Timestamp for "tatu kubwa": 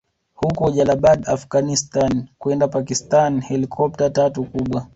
4.09-4.85